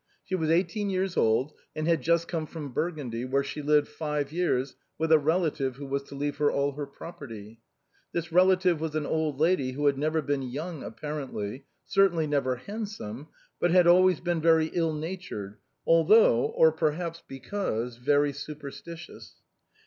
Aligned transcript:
She 0.23 0.33
was 0.33 0.49
eighteen 0.49 0.89
years 0.89 1.15
old, 1.15 1.53
and 1.75 1.87
had 1.87 2.01
just 2.01 2.27
come 2.27 2.47
from 2.47 2.71
Burgundy, 2.73 3.23
where 3.23 3.43
she 3.43 3.59
had 3.59 3.67
lived 3.69 3.87
five 3.87 4.31
years 4.31 4.75
with 4.97 5.11
a 5.11 5.19
relative 5.19 5.75
who 5.75 5.85
was 5.85 6.01
to 6.05 6.15
leave 6.15 6.37
her 6.37 6.49
all 6.51 6.71
her 6.71 6.87
property. 6.87 7.59
This 8.11 8.31
relative 8.31 8.81
was 8.81 8.95
an 8.95 9.05
old 9.05 9.39
lady 9.39 9.73
who 9.73 9.85
had 9.85 9.99
never 9.99 10.23
been 10.23 10.41
young 10.41 10.83
ap 10.83 10.99
parently— 10.99 11.65
certainly 11.85 12.25
never 12.25 12.55
handsome, 12.55 13.27
but 13.59 13.69
had 13.69 13.85
always 13.85 14.19
been 14.19 14.41
very 14.41 14.71
ill 14.73 14.95
natured, 14.95 15.57
although— 15.85 16.45
or 16.57 16.71
perhaps 16.71 17.21
because— 17.27 17.97
very 17.97 18.33
super 18.33 18.71
stitious. 18.71 19.33